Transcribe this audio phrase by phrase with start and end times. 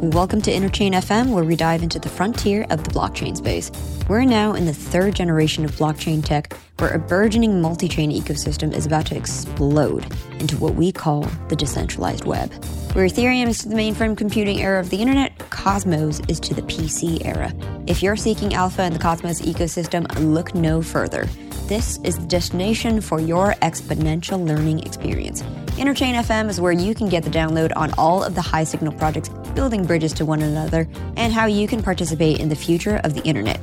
[0.00, 3.70] Welcome to Interchain FM, where we dive into the frontier of the blockchain space.
[4.08, 8.74] We're now in the third generation of blockchain tech, where a burgeoning multi chain ecosystem
[8.74, 10.04] is about to explode
[10.40, 12.52] into what we call the decentralized web.
[12.94, 16.62] Where Ethereum is to the mainframe computing era of the internet, Cosmos is to the
[16.62, 17.52] PC era.
[17.86, 21.28] If you're seeking alpha in the Cosmos ecosystem, look no further.
[21.66, 25.40] This is the destination for your exponential learning experience.
[25.78, 28.92] Interchain FM is where you can get the download on all of the high signal
[28.92, 33.14] projects building bridges to one another and how you can participate in the future of
[33.14, 33.58] the internet.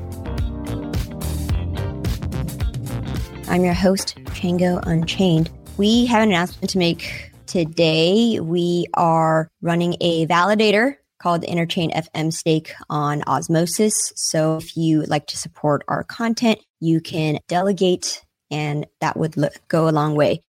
[3.48, 5.52] I'm your host, Chjango Unchained.
[5.78, 8.40] We have an announcement to make today.
[8.40, 14.12] We are running a validator called Interchain FM Stake on Osmosis.
[14.16, 19.36] So if you like to support our content, you can delegate and that would
[19.68, 20.42] go a long way.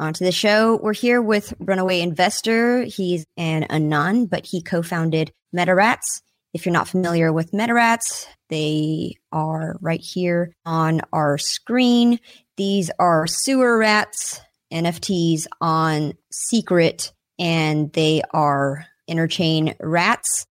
[0.00, 0.76] On to the show.
[0.76, 2.84] We're here with Runaway Investor.
[2.84, 6.22] He's an Anon, but he co-founded MetaRats.
[6.54, 12.20] If you're not familiar with MetaRats, they are right here on our screen.
[12.56, 14.40] These are sewer rats,
[14.72, 20.46] NFTs on Secret, and they are interchain rats.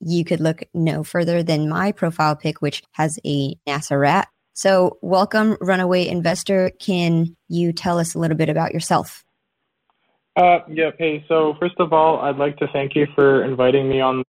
[0.00, 4.28] You could look no further than my profile pic, which has a NASA rat.
[4.52, 6.70] So, welcome, Runaway Investor.
[6.80, 9.22] Can you tell us a little bit about yourself?
[10.36, 14.00] Uh, yeah, hey, so first of all, I'd like to thank you for inviting me
[14.00, 14.22] on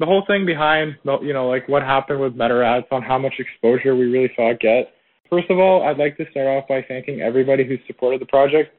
[0.00, 3.94] the whole thing behind, you know, like what happened with MetaRats on how much exposure
[3.94, 4.92] we really saw get.
[5.30, 8.74] First of all, I'd like to start off by thanking everybody who supported the project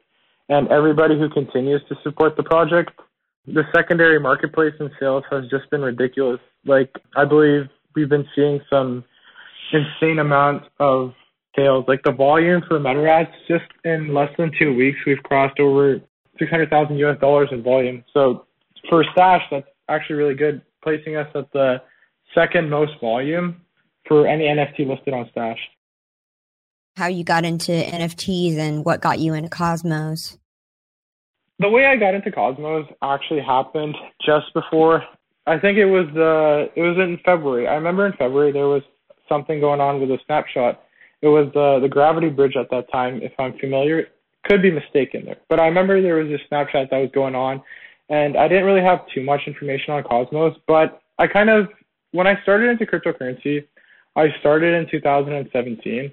[0.48, 2.90] and everybody who continues to support the project.
[3.46, 6.40] The secondary marketplace and sales has just been ridiculous.
[6.64, 9.04] Like, I believe we've been seeing some
[9.72, 11.12] insane amount of
[11.56, 11.84] sales.
[11.88, 16.00] Like the volume for MetaRats, just in less than two weeks, we've crossed over
[16.38, 18.04] 600,000 US dollars in volume.
[18.12, 18.46] So
[18.88, 21.82] for Stashh, that's actually really good, placing us at the
[22.34, 23.62] second most volume
[24.06, 25.56] for any NFT listed on Stashh.
[26.96, 30.38] How you got into NFTs and what got you into Cosmos?
[31.58, 35.02] The way I got into Cosmos actually happened just before.
[35.46, 37.66] I think it was uh it was in February.
[37.66, 38.82] I remember in February there was
[39.28, 40.82] something going on with a snapshot.
[41.22, 44.08] It was the the gravity bridge at that time, if I'm familiar.
[44.44, 47.62] Could be mistaken there, but I remember there was a snapshot that was going on,
[48.10, 50.56] and I didn't really have too much information on Cosmos.
[50.68, 51.68] But I kind of
[52.12, 53.64] when I started into cryptocurrency,
[54.14, 56.12] I started in 2017.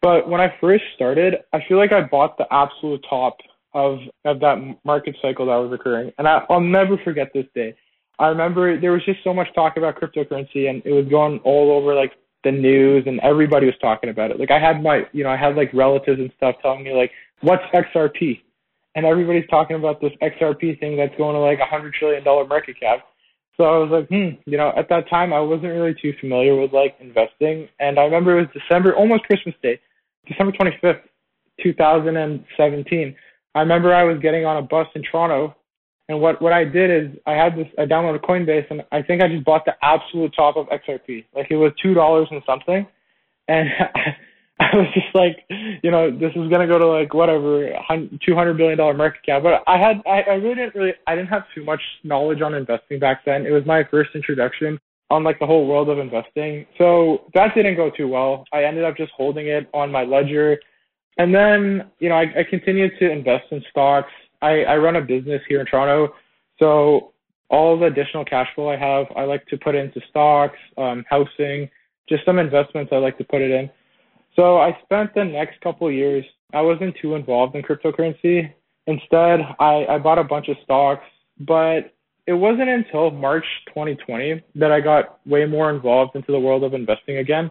[0.00, 3.38] But when I first started, I feel like I bought the absolute top
[3.76, 7.76] of of that market cycle that was occurring, and I, I'll never forget this day.
[8.18, 11.70] I remember there was just so much talk about cryptocurrency, and it was going all
[11.70, 12.12] over like
[12.44, 14.38] the news and everybody was talking about it.
[14.38, 17.10] Like I had my, you know, I had like relatives and stuff telling me like,
[17.40, 18.40] what's XRP?
[18.94, 22.46] And everybody's talking about this XRP thing that's going to like a hundred trillion dollar
[22.46, 23.00] market cap.
[23.56, 26.54] So I was like, hmm, you know, at that time I wasn't really too familiar
[26.54, 27.68] with like investing.
[27.80, 29.80] And I remember it was December, almost Christmas Day,
[30.28, 31.00] December 25th,
[31.62, 33.16] 2017.
[33.56, 35.56] I remember I was getting on a bus in Toronto
[36.08, 39.22] and what what I did is I had this I downloaded Coinbase and I think
[39.22, 41.24] I just bought the absolute top of XRP.
[41.34, 42.86] Like it was two dollars and something,
[43.48, 43.68] and
[44.60, 45.44] I was just like,
[45.82, 47.70] you know, this is gonna go to like whatever
[48.24, 49.42] two hundred billion dollar market cap.
[49.42, 52.54] But I had I, I really didn't really I didn't have too much knowledge on
[52.54, 53.44] investing back then.
[53.44, 54.78] It was my first introduction
[55.10, 56.66] on like the whole world of investing.
[56.78, 58.44] So that didn't go too well.
[58.52, 60.58] I ended up just holding it on my ledger.
[61.18, 64.10] And then, you know, I, I continued to invest in stocks
[64.42, 66.14] I, I run a business here in Toronto,
[66.58, 67.12] so
[67.48, 71.70] all the additional cash flow I have, I like to put into stocks, um, housing,
[72.08, 73.70] just some investments I like to put it in.
[74.34, 78.52] So I spent the next couple years, I wasn't too involved in cryptocurrency.
[78.86, 81.04] Instead, I, I bought a bunch of stocks,
[81.40, 81.94] but
[82.26, 86.74] it wasn't until March 2020 that I got way more involved into the world of
[86.74, 87.50] investing again.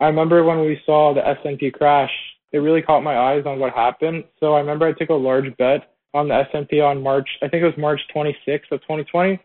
[0.00, 2.10] I remember when we saw the S&P crash,
[2.52, 4.24] it really caught my eyes on what happened.
[4.40, 7.62] So I remember I took a large bet on the S&P on March, I think
[7.62, 9.40] it was March 26th of 2020.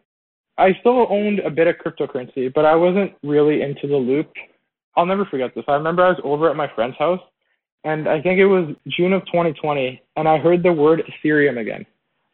[0.57, 4.31] I still owned a bit of cryptocurrency, but I wasn't really into the loop.
[4.95, 5.63] I'll never forget this.
[5.68, 7.21] I remember I was over at my friend's house,
[7.83, 11.86] and I think it was June of 2020, and I heard the word Ethereum again.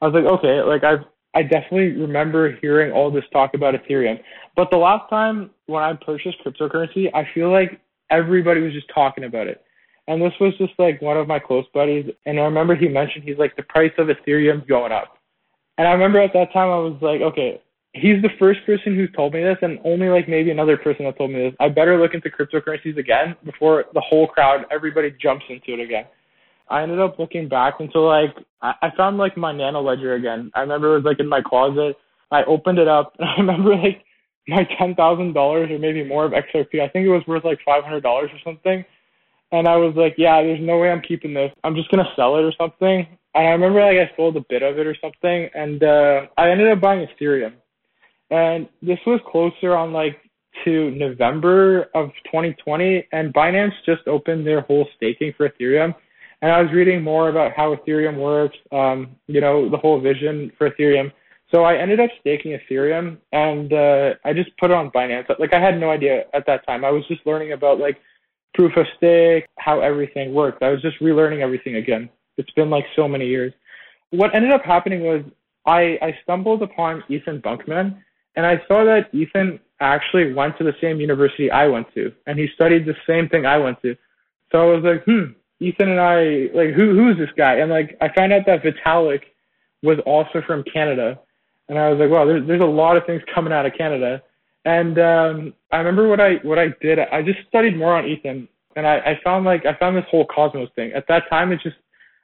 [0.01, 1.05] I was like, okay, like I've
[1.35, 4.19] I definitely remember hearing all this talk about Ethereum.
[4.55, 7.81] But the last time when I purchased cryptocurrency, I feel like
[8.11, 9.63] everybody was just talking about it.
[10.07, 12.05] And this was just like one of my close buddies.
[12.25, 15.17] And I remember he mentioned he's like the price of Ethereum's going up.
[15.77, 17.61] And I remember at that time I was like, okay,
[17.93, 21.17] he's the first person who's told me this, and only like maybe another person that
[21.17, 21.53] told me this.
[21.59, 26.05] I better look into cryptocurrencies again before the whole crowd, everybody jumps into it again.
[26.69, 30.51] I ended up looking back until like I, I found like my nano ledger again.
[30.55, 31.95] I remember it was like in my closet.
[32.31, 34.03] I opened it up and I remember like
[34.47, 36.81] my ten thousand dollars or maybe more of XRP.
[36.81, 38.83] I think it was worth like five hundred dollars or something.
[39.53, 41.51] And I was like, yeah, there's no way I'm keeping this.
[41.63, 43.07] I'm just gonna sell it or something.
[43.35, 46.49] And I remember like I sold a bit of it or something, and uh, I
[46.49, 47.53] ended up buying Ethereum.
[48.31, 50.17] And this was closer on like
[50.65, 55.93] to November of 2020, and Binance just opened their whole staking for Ethereum.
[56.41, 60.51] And I was reading more about how Ethereum works, um, you know, the whole vision
[60.57, 61.11] for Ethereum.
[61.53, 65.29] So I ended up staking Ethereum, and uh, I just put it on Binance.
[65.39, 66.83] Like I had no idea at that time.
[66.83, 67.97] I was just learning about like
[68.53, 70.63] proof of stake, how everything worked.
[70.63, 72.09] I was just relearning everything again.
[72.37, 73.53] It's been like so many years.
[74.11, 75.23] What ended up happening was
[75.65, 77.97] I, I stumbled upon Ethan Buchman,
[78.35, 82.37] and I saw that Ethan actually went to the same university I went to, and
[82.37, 83.95] he studied the same thing I went to.
[84.51, 87.55] So I was like, hmm, Ethan and I, like, who who's this guy?
[87.55, 89.21] And like, I found out that Vitalik
[89.81, 91.19] was also from Canada,
[91.69, 94.21] and I was like, wow, there's there's a lot of things coming out of Canada.
[94.65, 96.99] And um, I remember what I what I did.
[96.99, 100.25] I just studied more on Ethan, and I, I found like I found this whole
[100.25, 100.91] Cosmos thing.
[100.93, 101.75] At that time, it just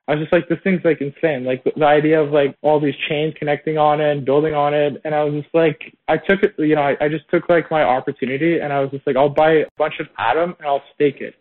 [0.09, 1.45] I was just like, this thing's like insane.
[1.45, 4.74] Like the, the idea of like all these chains connecting on it and building on
[4.74, 5.00] it.
[5.06, 7.69] And I was just like, I took it, you know, I, I just took like
[7.69, 10.81] my opportunity and I was just like, I'll buy a bunch of Atom and I'll
[10.95, 11.35] stake it.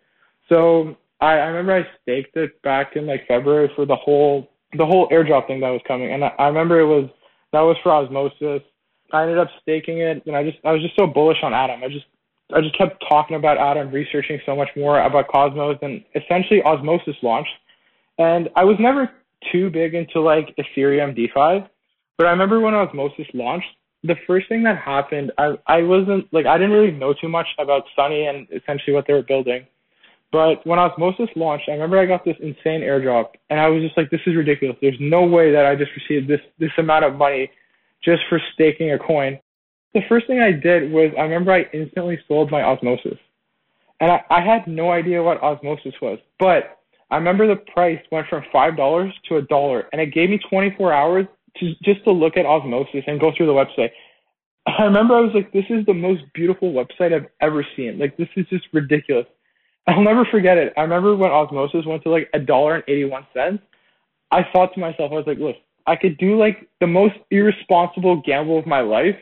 [0.52, 4.84] So I, I remember I staked it back in like February for the whole, the
[4.84, 6.12] whole airdrop thing that was coming.
[6.12, 7.08] And I, I remember it was,
[7.54, 8.60] that was for osmosis.
[9.12, 11.82] I ended up staking it and I just, I was just so bullish on Atom.
[11.82, 12.06] I just,
[12.52, 17.16] I just kept talking about Atom, researching so much more about Cosmos and essentially osmosis
[17.22, 17.50] launched
[18.18, 19.10] and I was never
[19.52, 21.66] too big into like Ethereum DeFi,
[22.16, 23.68] but I remember when Osmosis launched,
[24.02, 27.46] the first thing that happened, I I wasn't like I didn't really know too much
[27.58, 29.66] about Sunny and essentially what they were building.
[30.30, 33.96] But when Osmosis launched, I remember I got this insane airdrop, and I was just
[33.96, 34.76] like, "This is ridiculous.
[34.80, 37.50] There's no way that I just received this this amount of money
[38.04, 39.38] just for staking a coin."
[39.94, 43.18] The first thing I did was I remember I instantly sold my Osmosis,
[44.00, 46.78] and I, I had no idea what Osmosis was, but
[47.10, 50.38] I remember the price went from five dollars to a dollar, and it gave me
[50.50, 51.26] 24 hours
[51.58, 53.90] to just to look at Osmosis and go through the website.
[54.66, 57.98] I remember I was like, "This is the most beautiful website I've ever seen.
[57.98, 59.26] Like, this is just ridiculous."
[59.86, 60.74] I'll never forget it.
[60.76, 63.62] I remember when Osmosis went to like a dollar and 81 cents.
[64.30, 65.56] I thought to myself, I was like, "Look,
[65.88, 69.16] I could do like the most irresponsible gamble of my life,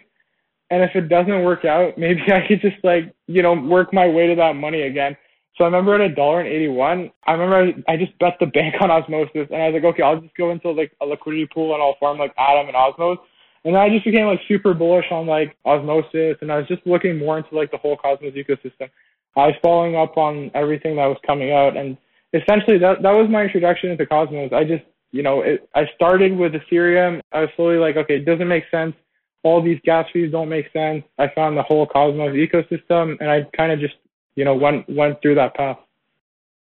[0.71, 4.09] and if it doesn't work out, maybe I could just like, you know, work my
[4.09, 5.17] way to that money again."
[5.57, 8.47] So I remember at a dollar and eighty one, I remember I just bet the
[8.59, 11.47] bank on osmosis and I was like, okay, I'll just go into like a liquidity
[11.47, 13.19] pool and I'll farm like Atom and Osmos.
[13.65, 16.87] And then I just became like super bullish on like osmosis and I was just
[16.87, 18.91] looking more into like the whole Cosmos ecosystem.
[19.37, 21.97] I was following up on everything that was coming out and
[22.35, 24.53] essentially that that was my introduction into Cosmos.
[24.53, 27.21] I just you know, it, I started with Ethereum.
[27.33, 28.95] I was slowly like, okay, it doesn't make sense.
[29.43, 31.05] All these gas fees don't make sense.
[31.19, 33.95] I found the whole Cosmos ecosystem and I kind of just
[34.37, 35.79] you know, went went through that path.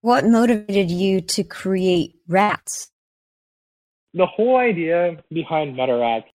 [0.02, 2.90] What motivated you to create rats?
[4.14, 6.26] The whole idea behind meta rats.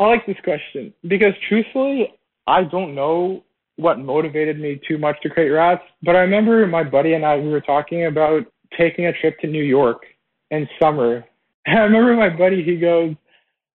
[0.00, 2.12] I like this question because truthfully,
[2.46, 3.44] I don't know
[3.76, 7.36] what motivated me too much to create rats, but I remember my buddy and I
[7.36, 8.44] we were talking about
[8.76, 10.02] taking a trip to New York
[10.50, 11.24] in summer.
[11.66, 13.14] I remember my buddy he goes,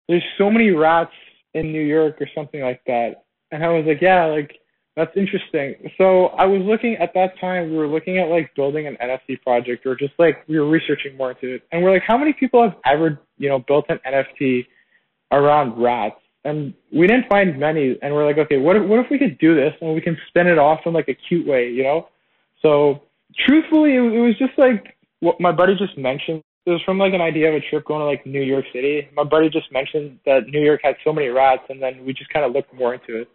[0.08, 1.12] "There's so many rats
[1.54, 4.52] in New York or something like that," and I was like, "Yeah, like."
[4.98, 5.76] That's interesting.
[5.96, 9.40] So I was looking at that time, we were looking at like building an NFT
[9.42, 11.62] project or just like we were researching more into it.
[11.70, 14.66] And we're like, how many people have ever, you know, built an NFT
[15.30, 16.16] around rats?
[16.44, 17.96] And we didn't find many.
[18.02, 20.16] And we're like, okay, what if, what if we could do this and we can
[20.26, 22.08] spin it off in like a cute way, you know?
[22.60, 23.02] So
[23.46, 26.42] truthfully, it, it was just like what my buddy just mentioned.
[26.68, 29.08] It was from like an idea of a trip going to like New York City.
[29.14, 32.28] My buddy just mentioned that New York had so many rats and then we just
[32.28, 33.30] kind of looked more into it.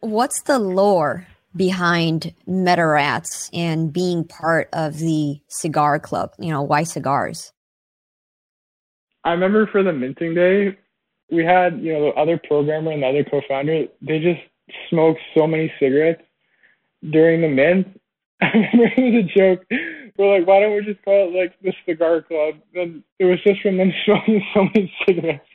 [0.00, 6.32] What's the lore behind Meta Rats and being part of the cigar club?
[6.38, 7.52] You know, why cigars?
[9.22, 10.78] I remember for the minting day,
[11.30, 14.40] we had, you know, the other programmer and the other co-founder, they just
[14.88, 16.22] smoked so many cigarettes
[17.10, 18.00] during the mint.
[18.40, 19.66] I remember it was a joke.
[20.18, 22.56] We're like, why don't we just call it like the cigar club?
[22.74, 25.46] And it was just from them smoking so many cigarettes.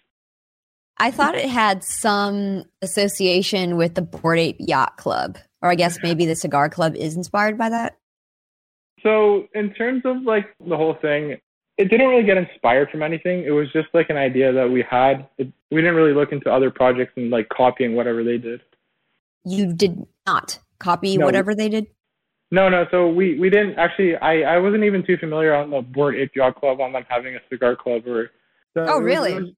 [1.00, 6.00] I thought it had some association with the Bored Ape Yacht Club, or I guess
[6.02, 7.98] maybe the Cigar Club is inspired by that.
[9.04, 11.38] So, in terms of like the whole thing,
[11.78, 13.44] it didn't really get inspired from anything.
[13.44, 15.28] It was just like an idea that we had.
[15.38, 18.62] It, we didn't really look into other projects and like copying whatever they did.
[19.46, 21.88] You did not copy no, whatever they did.
[22.51, 22.86] No, no.
[22.92, 24.16] So we we didn't actually.
[24.16, 27.36] I I wasn't even too familiar on the Bored Ape Yacht Club on them having
[27.36, 28.32] a cigar club or.
[28.74, 29.56] So oh, really?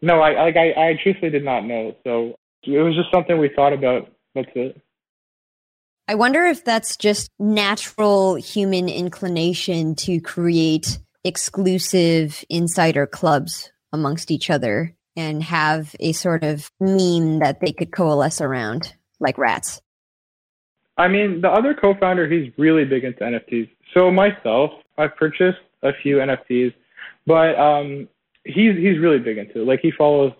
[0.00, 1.94] No, I like I, I truthfully did not know.
[2.04, 4.10] So it was just something we thought about.
[4.34, 4.80] That's it.
[6.08, 14.50] I wonder if that's just natural human inclination to create exclusive insider clubs amongst each
[14.50, 19.82] other and have a sort of meme that they could coalesce around like rats.
[21.00, 23.70] I mean, the other co-founder, he's really big into NFTs.
[23.94, 26.74] So myself, I've purchased a few NFTs,
[27.26, 28.06] but um,
[28.44, 29.66] he's he's really big into it.
[29.66, 30.32] Like he follows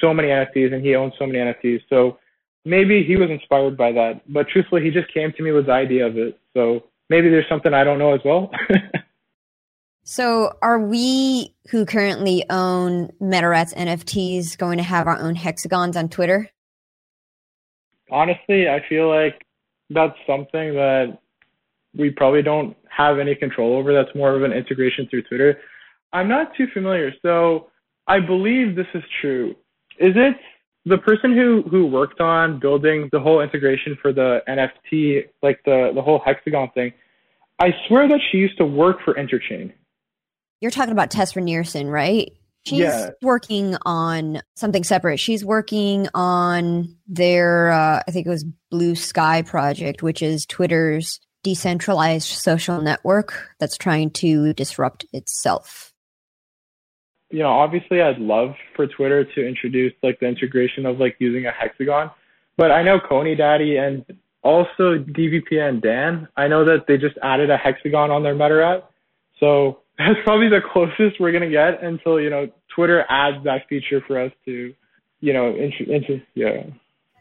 [0.00, 1.82] so many NFTs and he owns so many NFTs.
[1.88, 2.18] So
[2.64, 4.22] maybe he was inspired by that.
[4.26, 6.36] But truthfully, he just came to me with the idea of it.
[6.52, 8.50] So maybe there's something I don't know as well.
[10.02, 16.08] so are we who currently own MetaRats NFTs going to have our own hexagons on
[16.08, 16.50] Twitter?
[18.10, 19.46] Honestly, I feel like
[19.90, 21.18] that's something that
[21.96, 23.92] we probably don't have any control over.
[23.92, 25.58] That's more of an integration through Twitter.
[26.12, 27.12] I'm not too familiar.
[27.22, 27.68] So
[28.06, 29.50] I believe this is true.
[29.98, 30.36] Is it
[30.84, 35.92] the person who who worked on building the whole integration for the NFT, like the
[35.94, 36.92] the whole hexagon thing?
[37.58, 39.72] I swear that she used to work for Interchain.
[40.60, 42.32] You're talking about Tess Rinearson, right?
[42.64, 43.10] She's yeah.
[43.22, 45.18] working on something separate.
[45.18, 51.18] She's working on their, uh, I think it was Blue Sky project, which is Twitter's
[51.42, 55.92] decentralized social network that's trying to disrupt itself
[57.32, 61.46] you know, obviously I'd love for Twitter to introduce like the integration of like using
[61.46, 62.10] a hexagon.
[62.58, 64.04] But I know Coney Daddy and
[64.42, 68.82] also DVP and Dan, I know that they just added a hexagon on their MetaRat.
[69.40, 74.02] So that's probably the closest we're gonna get until, you know, Twitter adds that feature
[74.06, 74.74] for us to,
[75.20, 76.64] you know, into, into yeah.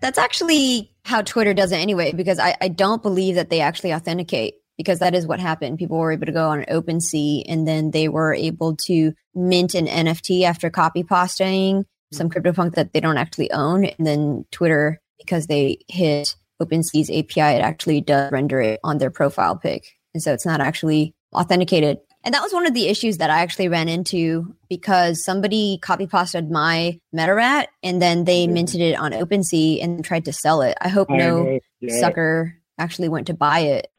[0.02, 3.94] That's actually how Twitter does it anyway, because I, I don't believe that they actually
[3.94, 5.78] authenticate because that is what happened.
[5.78, 9.86] People were able to go on OpenSea and then they were able to mint an
[9.86, 12.40] NFT after copy pasting some mm-hmm.
[12.40, 13.86] CryptoPunk that they don't actually own.
[13.86, 19.12] And then Twitter, because they hit OpenSea's API, it actually does render it on their
[19.12, 19.84] profile pic.
[20.14, 22.00] And so it's not actually authenticated.
[22.24, 26.06] And that was one of the issues that I actually ran into because somebody copy
[26.06, 28.54] pasted my MetaRat and then they mm-hmm.
[28.54, 30.78] minted it on OpenSea and tried to sell it.
[30.82, 32.00] I hope no yeah.
[32.00, 33.92] sucker actually went to buy it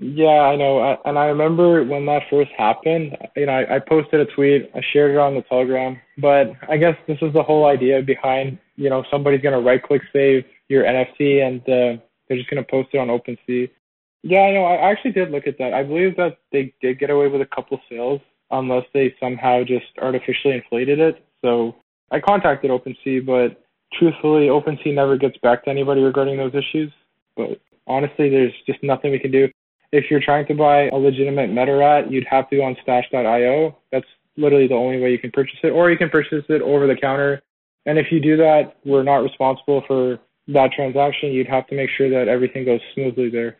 [0.00, 0.96] yeah, I know.
[1.04, 4.80] and I remember when that first happened, you know, I, I posted a tweet, I
[4.92, 8.90] shared it on the Telegram, but I guess this is the whole idea behind, you
[8.90, 12.70] know, somebody's going to right click save your NFT and uh, they're just going to
[12.70, 13.68] post it on OpenSea.
[14.28, 14.64] Yeah, know.
[14.64, 15.72] I actually did look at that.
[15.72, 18.20] I believe that they did get away with a couple sales
[18.50, 21.24] unless they somehow just artificially inflated it.
[21.42, 21.76] So
[22.10, 23.62] I contacted OpenSea, but
[23.98, 26.92] truthfully, OpenSea never gets back to anybody regarding those issues.
[27.36, 29.48] But honestly, there's just nothing we can do
[29.92, 33.76] if you're trying to buy a legitimate MetaRat, you'd have to go on stashh.io.
[33.90, 34.06] That's
[34.36, 36.96] literally the only way you can purchase it, or you can purchase it over the
[36.96, 37.40] counter.
[37.86, 40.18] And if you do that, we're not responsible for
[40.48, 41.32] that transaction.
[41.32, 43.56] You'd have to make sure that everything goes smoothly there.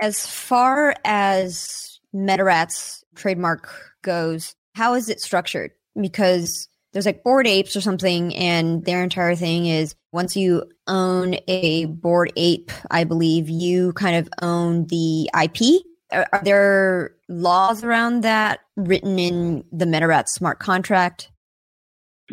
[0.00, 5.70] As far as MetaRat's trademark goes, how is it structured?
[6.00, 11.36] Because there's like Bored Apes or something, and their entire thing is once you own
[11.48, 15.82] a Bored Ape, I believe you kind of own the IP.
[16.12, 21.30] Are, are there laws around that written in the MetaRat smart contract?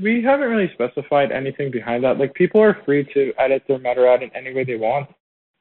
[0.01, 2.17] We haven't really specified anything behind that.
[2.17, 5.09] Like people are free to edit their MetaRat in any way they want.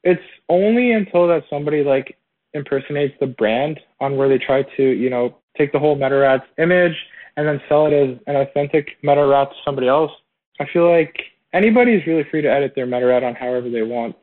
[0.03, 2.17] It's only until that somebody like
[2.55, 6.97] impersonates the brand on where they try to, you know, take the whole MetaRat's image
[7.37, 10.11] and then sell it as an authentic MetaRat to somebody else.
[10.59, 11.15] I feel like
[11.53, 14.17] anybody is really free to edit their MetaRat on however they want.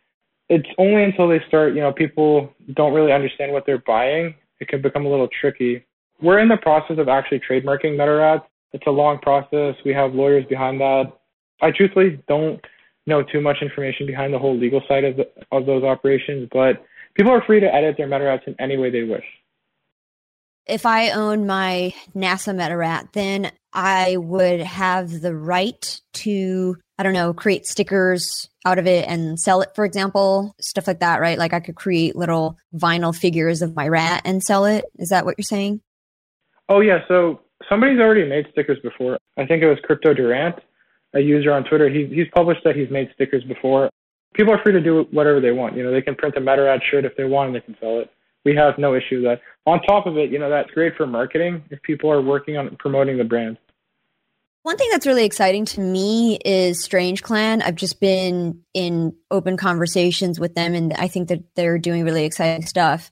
[0.50, 4.68] It's only until they start, you know, people don't really understand what they're buying, it
[4.68, 5.86] can become a little tricky.
[6.22, 8.44] We're in the process of actually trademarking MetaRats.
[8.74, 9.76] It's a long process.
[9.86, 11.14] We have lawyers behind that.
[11.62, 12.60] I truthfully don't
[13.08, 16.86] know too much information behind the whole legal side of the, of those operations, but
[17.16, 19.26] people are free to edit their MetaRats in any way they wish
[20.68, 27.14] if I own my NASA MetaRat, then I would have the right to, I don't
[27.14, 31.38] know, create stickers out of it and sell it, for example, stuff like that, right?
[31.38, 34.86] Like I could create little vinyl figures of my rat and sell it.
[34.98, 35.82] Is that what you're saying?
[36.70, 37.00] Oh, yeah.
[37.08, 39.18] So somebody's already made stickers before.
[39.38, 40.56] I think it was Crypto Durant,
[41.16, 41.90] a user on Twitter.
[41.90, 43.90] He, he's published that he's made stickers before.
[44.34, 45.76] People are free to do whatever they want.
[45.76, 48.00] You know, they can print a MetaRat shirt if they want and they can sell
[48.00, 48.10] it
[48.48, 49.42] we have no issue with that.
[49.66, 52.74] On top of it, you know, that's great for marketing if people are working on
[52.78, 53.58] promoting the brand.
[54.64, 57.62] One thing that's really exciting to me is Strange Clan.
[57.62, 62.24] I've just been in open conversations with them, and I think that they're doing really
[62.24, 63.12] exciting stuff.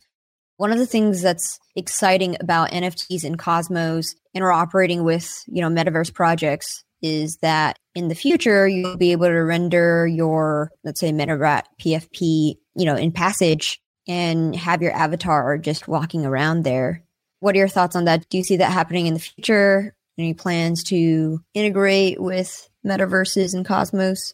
[0.55, 6.13] One of the things that's exciting about NFTs and Cosmos interoperating with, you know, metaverse
[6.13, 11.63] projects is that in the future you'll be able to render your let's say MetaRat
[11.79, 17.03] PFP, you know, in passage and have your avatar just walking around there.
[17.39, 18.27] What are your thoughts on that?
[18.29, 19.95] Do you see that happening in the future?
[20.17, 24.33] Any plans to integrate with metaverses and Cosmos?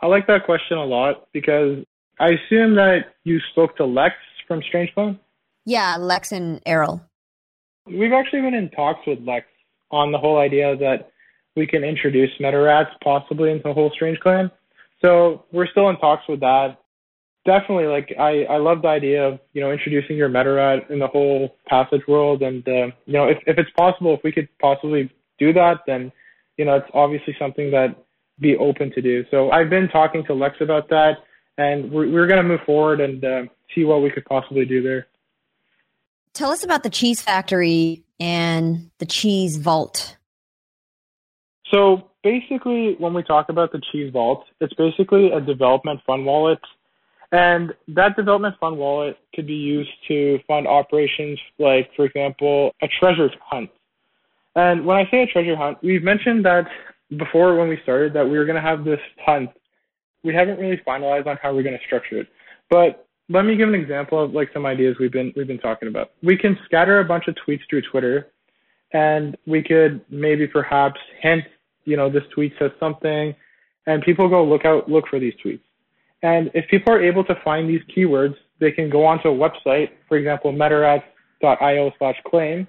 [0.00, 1.84] I like that question a lot because
[2.18, 4.14] I assume that you spoke to Lex
[4.48, 5.18] from Strange Clan.
[5.64, 7.00] Yeah, Lex and Errol.
[7.86, 9.46] We've actually been in talks with Lex
[9.92, 11.11] on the whole idea that
[11.56, 14.50] we can introduce meta rats possibly into the whole Strange Clan.
[15.00, 16.78] So we're still in talks with that.
[17.44, 21.00] Definitely, like I, I love the idea of you know introducing your meta rat in
[21.00, 24.48] the whole passage world, and uh, you know if if it's possible, if we could
[24.60, 26.12] possibly do that, then
[26.56, 27.96] you know it's obviously something that
[28.38, 29.24] be open to do.
[29.30, 31.14] So I've been talking to Lex about that,
[31.58, 33.42] and we're we're gonna move forward and uh,
[33.74, 35.08] see what we could possibly do there.
[36.34, 40.16] Tell us about the cheese factory and the cheese vault.
[41.72, 46.60] So basically, when we talk about the cheese vault, it's basically a development fund wallet.
[47.32, 52.88] And that development fund wallet could be used to fund operations like, for example, a
[53.00, 53.70] treasure hunt.
[54.54, 56.66] And when I say a treasure hunt, we've mentioned that
[57.16, 59.50] before when we started that we were going to have this hunt.
[60.22, 62.28] We haven't really finalized on how we're going to structure it.
[62.70, 65.88] But let me give an example of like some ideas we've been we've been talking
[65.88, 66.10] about.
[66.22, 68.28] We can scatter a bunch of tweets through Twitter,
[68.92, 71.44] and we could maybe perhaps hint,
[71.84, 73.34] you know, this tweet says something,
[73.86, 75.60] and people go look out look for these tweets.
[76.22, 79.90] And if people are able to find these keywords, they can go onto a website,
[80.08, 82.68] for example, metarats.io slash claim,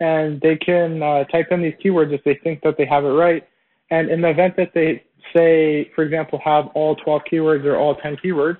[0.00, 3.08] and they can uh, type in these keywords if they think that they have it
[3.08, 3.46] right.
[3.90, 5.04] And in the event that they
[5.34, 8.58] say, for example, have all 12 keywords or all 10 keywords,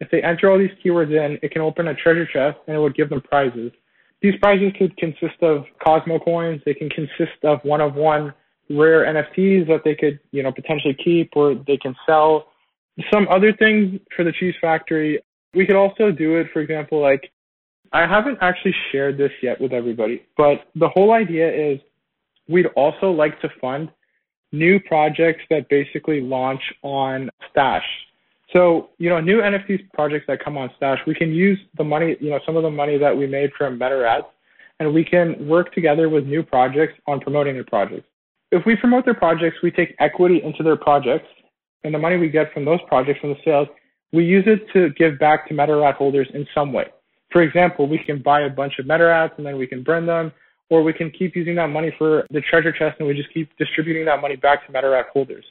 [0.00, 2.80] if they enter all these keywords in, it can open a treasure chest and it
[2.80, 3.70] would give them prizes.
[4.22, 6.60] These prizes could consist of Cosmo coins.
[6.64, 8.34] They can consist of one of one
[8.70, 12.46] rare NFTs that they could, you know, potentially keep or they can sell.
[13.12, 15.20] Some other things for the cheese factory,
[15.54, 17.30] we could also do it, for example, like
[17.92, 21.80] I haven't actually shared this yet with everybody, but the whole idea is
[22.48, 23.90] we'd also like to fund
[24.52, 27.80] new projects that basically launch on Stashh.
[28.52, 32.16] So, you know, new NFT projects that come on Stashh, we can use the money,
[32.20, 34.26] you know, some of the money that we made from MetaRats,
[34.78, 38.06] and we can work together with new projects on promoting their projects.
[38.50, 41.28] If we promote their projects, we take equity into their projects,
[41.84, 43.68] and the money we get from those projects from the sales,
[44.12, 46.86] we use it to give back to MetaRat holders in some way.
[47.30, 50.32] For example, we can buy a bunch of MetaRats and then we can burn them,
[50.68, 53.56] or we can keep using that money for the treasure chest and we just keep
[53.56, 55.44] distributing that money back to MetaRat holders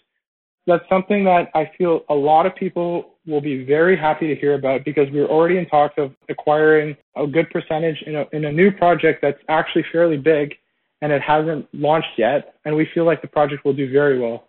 [0.69, 4.53] that's something that I feel a lot of people will be very happy to hear
[4.53, 8.51] about because we're already in talks of acquiring a good percentage in a, in a
[8.51, 10.53] new project that's actually fairly big
[11.01, 12.55] and it hasn't launched yet.
[12.65, 14.47] And we feel like the project will do very well.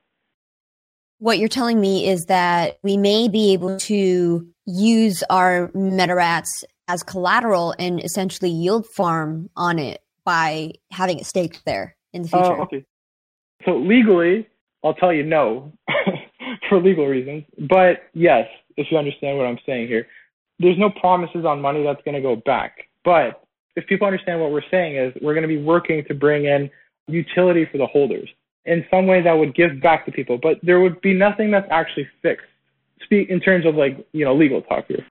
[1.19, 7.03] What you're telling me is that we may be able to use our MetaRats as
[7.03, 12.61] collateral and essentially yield farm on it by having it staked there in the future.
[12.61, 12.85] Uh, okay.
[13.65, 14.49] So legally,
[14.83, 15.73] I'll tell you no
[16.69, 17.45] for legal reasons.
[17.59, 20.07] But yes, if you understand what I'm saying here,
[20.59, 22.89] there's no promises on money that's going to go back.
[23.05, 23.43] But
[23.77, 26.71] if people understand what we're saying is we're going to be working to bring in
[27.07, 28.29] utility for the holders
[28.65, 31.69] in some way that would give back to people, but there would be nothing that's
[31.71, 32.47] actually fixed.
[33.03, 35.05] Speak in terms of like, you know, legal talk here.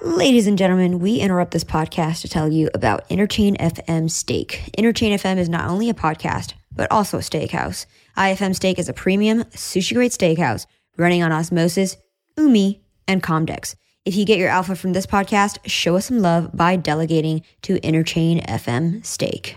[0.00, 4.72] Ladies and gentlemen, we interrupt this podcast to tell you about Interchain FM Steak.
[4.76, 7.86] Interchain FM is not only a podcast, but also a steakhouse.
[8.16, 11.96] IFM Steak is a premium, sushi grade steakhouse running on Osmosis,
[12.36, 13.76] Umee, and Comdex.
[14.04, 17.78] If you get your alpha from this podcast, show us some love by delegating to
[17.80, 19.56] Interchain FM Stake.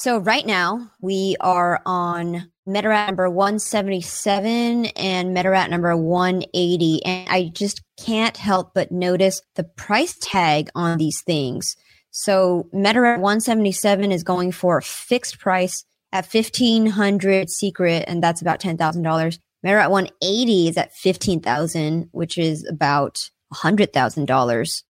[0.00, 7.04] So, right now, we are on MetaRat number 177 and MetaRat number 180.
[7.04, 11.76] And I just can't help but notice the price tag on these things.
[12.10, 18.60] So MetaRat 177 is going for a fixed price at 1500 secret, and that's about
[18.60, 19.38] $10,000.
[19.64, 24.82] MetaRat 180 is at 15,000, which is about $100,000.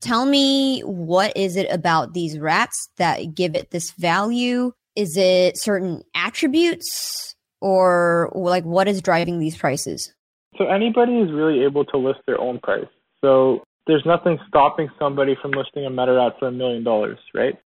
[0.00, 4.72] Tell me what is it about these rats that give it this value?
[4.96, 10.12] Is it certain attributes or like what is driving these prices?
[10.56, 12.88] So anybody is really able to list their own price.
[13.20, 17.58] So there's nothing stopping somebody from listing a MetaRat for a million dollars, right?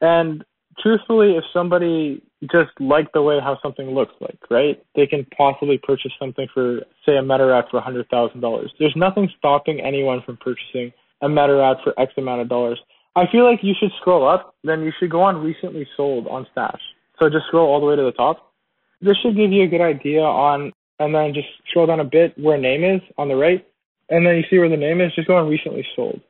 [0.00, 0.44] And
[0.80, 5.78] truthfully, if somebody just like the way how something looks like, right, they can possibly
[5.78, 8.68] purchase something for, say, a MetaRat for a $100,000.
[8.78, 12.80] There's nothing stopping anyone from purchasing a MetaRat for X amount of dollars.
[13.16, 16.46] I feel like you should scroll up, then you should go on recently sold on
[16.56, 16.78] Stashh.
[17.18, 18.52] So just scroll all the way to the top.
[19.00, 22.38] This should give you a good idea on, and then just scroll down a bit
[22.38, 23.66] where name is on the right,
[24.08, 26.20] and then you see where the name is, just go on recently sold.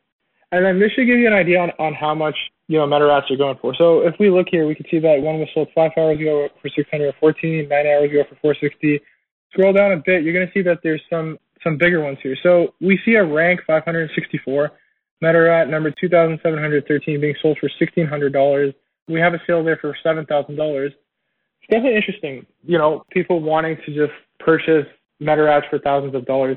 [0.51, 2.37] And then this should give you an idea on, on how much,
[2.69, 3.75] you know, MetaRats are going for.
[3.77, 6.49] So if we look here, we can see that one was sold five hours ago
[6.61, 9.01] for 614, nine hours ago for 460.
[9.53, 12.37] Scroll down a bit, you're going to see that there's some, some bigger ones here.
[12.43, 14.71] So we see a rank 564,
[15.23, 18.75] MetaRat number 2,713 being sold for $1,600.
[19.09, 20.87] We have a sale there for $7,000.
[20.87, 20.95] It's
[21.71, 24.87] definitely interesting, you know, people wanting to just purchase
[25.21, 26.57] MetaRats for thousands of dollars.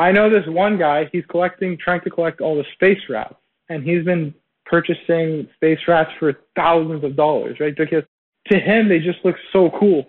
[0.00, 3.34] I know this one guy, he's collecting, trying to collect all the space rats,
[3.68, 4.34] and he's been
[4.64, 7.76] purchasing space rats for thousands of dollars, right?
[7.76, 8.04] Because
[8.50, 10.06] to him, they just look so cool.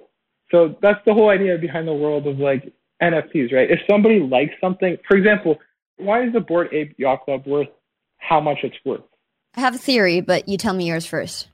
[0.49, 2.71] So that's the whole idea behind the world of like
[3.03, 3.69] NFTs, right?
[3.69, 5.57] If somebody likes something, for example,
[5.97, 7.67] why is the Bored Ape Yacht Club worth
[8.17, 9.01] how much it's worth?
[9.55, 11.49] I have a theory, but you tell me yours first.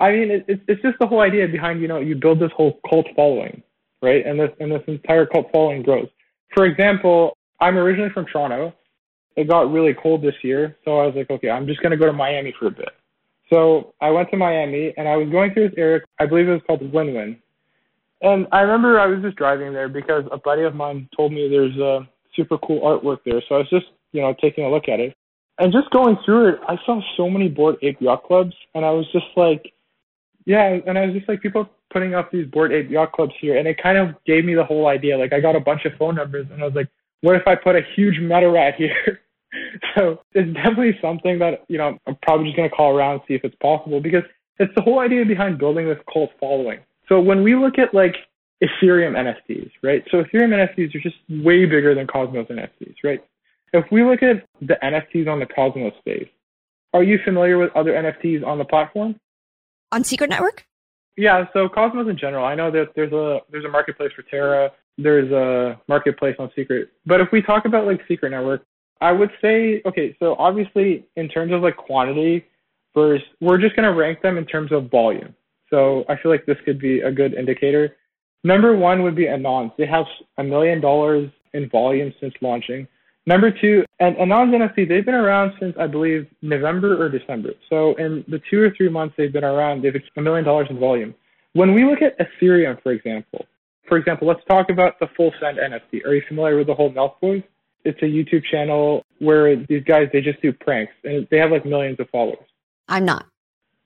[0.00, 2.50] I mean, it, it's it's just the whole idea behind you know you build this
[2.56, 3.62] whole cult following,
[4.00, 4.24] right?
[4.26, 6.08] And this and this entire cult following grows.
[6.54, 8.74] For example, I'm originally from Toronto.
[9.36, 12.06] It got really cold this year, so I was like, okay, I'm just gonna go
[12.06, 12.90] to Miami for a bit.
[13.50, 16.00] So I went to Miami, and I was going through this area.
[16.20, 17.38] I believe it was called Win-Win.
[18.20, 21.48] And I remember I was just driving there because a buddy of mine told me
[21.48, 23.42] there's a super cool artwork there.
[23.48, 25.14] So I was just, you know, taking a look at it.
[25.58, 28.90] And just going through it, I saw so many Bored Ape Yacht Clubs, and I
[28.90, 29.72] was just like,
[30.46, 33.56] yeah, and I was just like, people putting up these Bored Ape Yacht Clubs here,
[33.56, 35.16] and it kind of gave me the whole idea.
[35.16, 36.88] Like, I got a bunch of phone numbers, and I was like,
[37.24, 39.20] what if I put a huge meta rat here?
[39.96, 43.20] so it's definitely something that, you know, I'm probably just going to call around and
[43.26, 44.24] see if it's possible because
[44.58, 46.80] it's the whole idea behind building this cult following.
[47.08, 48.14] So when we look at like
[48.62, 50.04] Ethereum NFTs, right?
[50.10, 53.24] So Ethereum NFTs are just way bigger than Cosmos NFTs, right?
[53.72, 56.28] If we look at the NFTs on the Cosmos space,
[56.92, 59.18] are you familiar with other NFTs on the platform?
[59.92, 60.66] On Secret Network?
[61.16, 62.44] Yeah, so Cosmos in general.
[62.44, 66.90] I know that there's a there's a marketplace for Terra, there's a marketplace on Secret.
[67.06, 68.64] But if we talk about like Secret Network,
[69.00, 72.44] I would say okay, so obviously in terms of like quantity
[72.94, 75.34] versus we're just gonna rank them in terms of volume.
[75.70, 77.96] So I feel like this could be a good indicator.
[78.44, 79.72] Number one would be Anons.
[79.76, 80.04] They have
[80.38, 82.86] a million dollars in volume since launching.
[83.26, 87.50] Number two, and Anons NFT, they've been around since I believe November or December.
[87.70, 90.78] So in the two or three months they've been around, they've a million dollars in
[90.78, 91.14] volume.
[91.54, 93.46] When we look at Ethereum, for example,
[93.88, 96.04] for example, let's talk about the Full Send NFT.
[96.06, 97.42] Are you familiar with the whole Nelk Boys?
[97.84, 101.66] It's a YouTube channel where these guys they just do pranks and they have like
[101.66, 102.46] millions of followers.
[102.88, 103.26] I'm not.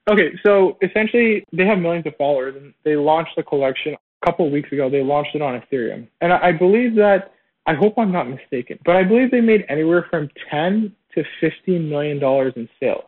[0.09, 4.47] Okay, so essentially they have millions of followers and they launched the collection a couple
[4.47, 4.89] of weeks ago.
[4.89, 7.33] They launched it on Ethereum, and I believe that
[7.67, 11.89] I hope I'm not mistaken, but I believe they made anywhere from 10 to 15
[11.89, 13.05] million dollars in sales.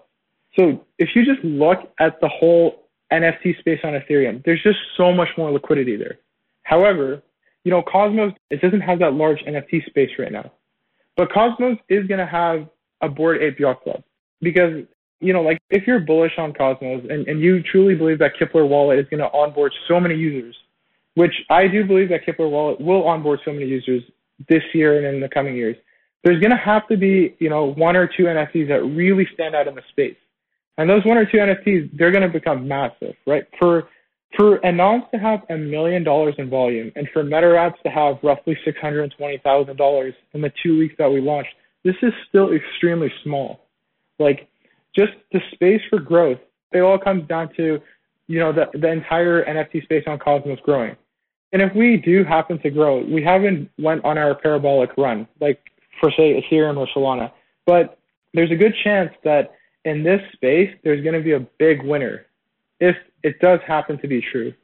[0.58, 5.12] So if you just look at the whole NFT space on Ethereum, there's just so
[5.12, 6.18] much more liquidity there.
[6.70, 7.20] However,
[7.64, 10.52] you know, Cosmos, it doesn't have that large NFT space right now.
[11.16, 12.68] But Cosmos is going to have
[13.02, 14.04] a Bored Ape Yacht Club
[14.40, 14.84] because,
[15.18, 18.66] you know, like if you're bullish on Cosmos and, and you truly believe that Keplr
[18.68, 20.56] Wallet is going to onboard so many users,
[21.14, 24.02] which I do believe that Keplr Wallet will onboard so many users
[24.48, 25.76] this year and in the coming years,
[26.22, 29.56] there's going to have to be, you know, one or two NFTs that really stand
[29.56, 30.16] out in the space.
[30.78, 33.44] And those one or two NFTs, they're going to become massive, right?
[33.58, 33.88] For
[34.36, 38.56] for Anons to have a million dollars in volume and for MetaRats to have roughly
[38.66, 41.50] $620,000 in the two weeks that we launched,
[41.84, 43.60] this is still extremely small.
[44.18, 44.48] Like,
[44.96, 46.38] just the space for growth,
[46.72, 47.78] it all comes down to,
[48.28, 50.96] you know, the, the entire NFT space on Cosmos growing.
[51.52, 55.58] And if we do happen to grow, we haven't went on our parabolic run, like
[56.00, 57.32] for say Ethereum or Solana,
[57.66, 57.98] but
[58.34, 62.26] there's a good chance that in this space, there's going to be a big winner
[62.78, 64.54] if it does happen to be true.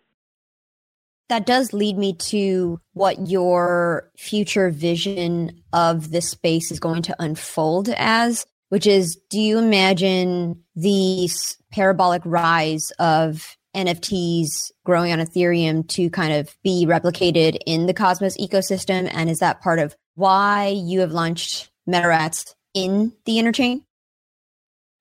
[1.29, 7.16] That does lead me to what your future vision of this space is going to
[7.19, 11.29] unfold as, which is do you imagine the
[11.73, 18.37] parabolic rise of NFTs growing on Ethereum to kind of be replicated in the Cosmos
[18.38, 19.11] ecosystem?
[19.12, 23.83] And is that part of why you have launched MetaRats in the interchain?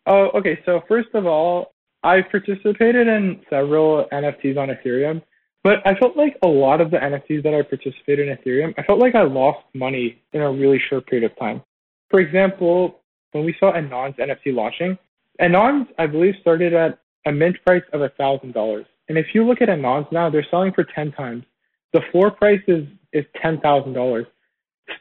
[0.07, 0.59] Oh, okay.
[0.65, 1.74] So first of all,
[2.05, 5.23] I've participated in several NFTs on Ethereum,
[5.63, 8.83] but I felt like a lot of the NFTs that I participated in Ethereum, I
[8.83, 11.63] felt like I lost money in a really short period of time.
[12.11, 12.99] For example,
[13.31, 14.99] when we saw Anons NFT launching,
[15.41, 18.85] Anons, I believe, started at a mint price of $1,000.
[19.09, 21.43] And if you look at Anons now, they're selling for 10 times.
[21.91, 24.25] The floor price is, is $10,000.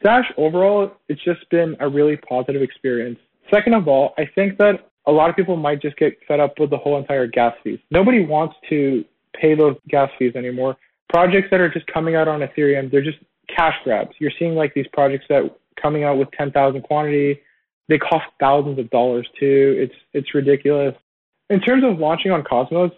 [0.03, 3.19] Stashh overall, it's just been a really positive experience.
[3.53, 6.59] Second of all, I think that a lot of people might just get fed up
[6.59, 7.79] with the whole entire gas fees.
[7.91, 9.03] Nobody wants to
[9.39, 10.77] pay those gas fees anymore.
[11.09, 13.19] Projects that are just coming out on Ethereum, they're just
[13.55, 14.11] cash grabs.
[14.19, 15.43] You're seeing like these projects that
[15.81, 17.39] coming out with 10,000 quantity,
[17.87, 19.75] they cost thousands of dollars too.
[19.77, 20.95] It's it's ridiculous.
[21.49, 22.91] In terms of launching on Cosmos,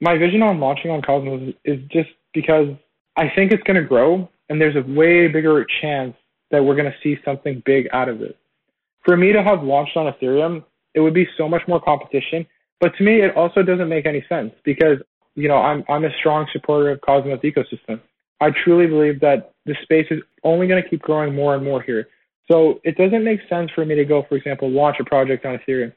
[0.00, 2.68] my vision on launching on Cosmos is just because
[3.16, 6.16] I think it's going to grow and there's a way bigger chance
[6.50, 8.36] that we're going to see something big out of it.
[9.04, 10.64] For me to have launched on Ethereum,
[10.94, 12.46] it would be so much more competition.
[12.80, 14.98] But to me, it also doesn't make any sense because,
[15.34, 18.00] you know, I'm, I'm a strong supporter of Cosmos ecosystem.
[18.40, 21.82] I truly believe that the space is only going to keep growing more and more
[21.82, 22.08] here.
[22.50, 25.58] So it doesn't make sense for me to go, for example, launch a project on
[25.58, 25.92] Ethereum,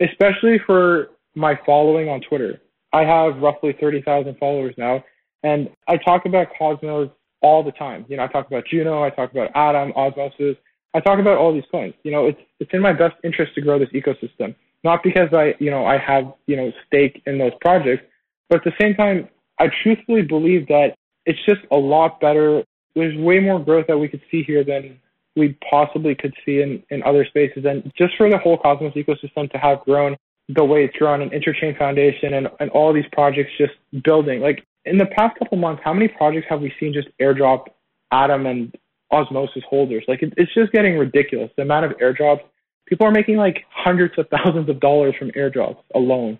[0.00, 2.60] especially for my following on Twitter.
[2.92, 5.04] I have roughly 30,000 followers now,
[5.42, 7.10] and I talk about Cosmos
[7.42, 8.04] all the time.
[8.08, 10.56] You know, I talk about Juno, I talk about Atom, Osmosis.
[10.94, 11.94] I talk about all these coins.
[12.02, 14.54] You know, it's it's in my best interest to grow this ecosystem.
[14.82, 18.02] Not because I, you know, I have, you know, stake in those projects,
[18.48, 20.94] but at the same time, I truthfully believe that
[21.26, 22.62] it's just a lot better.
[22.94, 24.98] There's way more growth that we could see here than
[25.36, 27.64] we possibly could see in, in other spaces.
[27.66, 30.16] And just for the whole Cosmos ecosystem to have grown
[30.48, 34.66] the way it's grown and Interchain Foundation and, and all these projects just building, like
[34.86, 37.66] in the past couple months, how many projects have we seen just airdrop
[38.10, 38.76] Atom and
[39.12, 40.04] Osmosis holders?
[40.08, 41.50] Like it, it's just getting ridiculous.
[41.56, 42.40] The amount of airdrops,
[42.86, 46.38] people are making like hundreds of thousands of dollars from airdrops alone.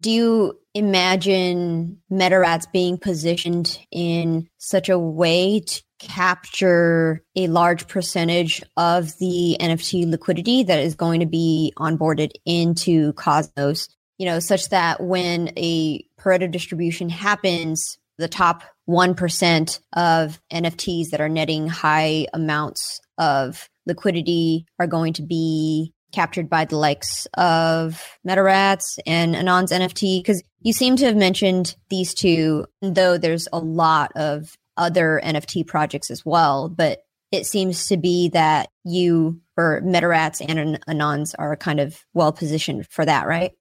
[0.00, 8.62] Do you imagine MetaRats being positioned in such a way to capture a large percentage
[8.76, 14.68] of the NFT liquidity that is going to be onboarded into Cosmos, you know, such
[14.68, 22.26] that when a Pareto distribution happens, the top 1% of NFTs that are netting high
[22.32, 29.72] amounts of liquidity are going to be captured by the likes of MetaRats and Anon's
[29.72, 30.20] NFT?
[30.20, 35.66] Because you seem to have mentioned these two, though there's a lot of other NFT
[35.66, 36.68] projects as well.
[36.68, 37.00] But
[37.32, 42.86] it seems to be that you or MetaRats and Anons are kind of well positioned
[42.90, 43.52] for that, right?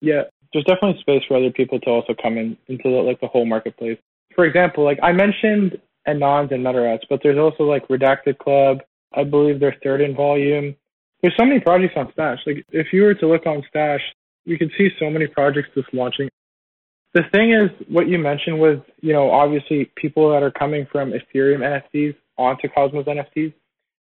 [0.00, 3.26] Yeah, there's definitely space for other people to also come in into the, like the
[3.26, 3.98] whole marketplace.
[4.38, 8.78] For example, like I mentioned Anons and MetaRats, but there's also like Redacted Club.
[9.12, 10.76] I believe they're third in volume.
[11.20, 12.38] There's so many projects on Stashh.
[12.46, 13.98] Like if you were to look on Stashh,
[14.44, 16.28] you could see so many projects just launching.
[17.14, 21.10] The thing is, what you mentioned was, you know, obviously people that are coming from
[21.10, 23.52] Ethereum NFTs onto Cosmos NFTs.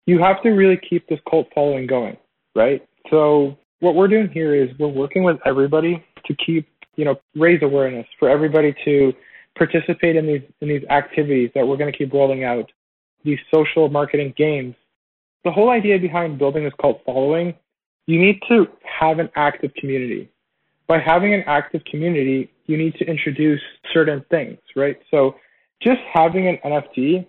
[0.05, 2.15] You have to really keep this cult following going,
[2.55, 2.81] right?
[3.12, 7.62] So what we're doing here is we're working with everybody to keep, you know, raise
[7.62, 9.12] awareness for everybody to
[9.58, 12.72] participate in these in these activities that we're going to keep rolling out,
[13.24, 14.76] these social marketing games
[15.44, 17.54] the whole idea behind building this cult following,
[18.08, 20.30] you need to have an active community.
[20.88, 23.62] By having an active community, you need to introduce
[23.94, 24.98] certain things, right?
[25.12, 25.36] So
[25.82, 27.26] just having an NFT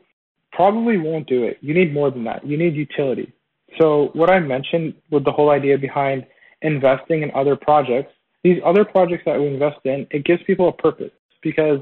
[0.52, 1.58] probably won't do it.
[1.60, 2.46] You need more than that.
[2.46, 3.32] You need utility.
[3.80, 6.26] So what I mentioned with the whole idea behind
[6.62, 8.12] investing in other projects,
[8.44, 11.10] these other projects that we invest in, it gives people a purpose
[11.42, 11.80] because